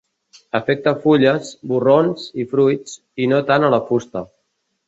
[0.59, 4.29] Afecta fulles, borrons i fruits i no tant a la fusta.